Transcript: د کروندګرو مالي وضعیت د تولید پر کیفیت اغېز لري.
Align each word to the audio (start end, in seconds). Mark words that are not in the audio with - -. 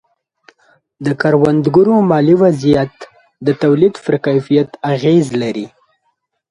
د 1.05 1.07
کروندګرو 1.21 1.95
مالي 2.09 2.35
وضعیت 2.43 2.95
د 3.45 3.47
تولید 3.61 3.93
پر 4.05 4.15
کیفیت 4.25 4.69
اغېز 4.93 5.25
لري. 5.41 5.67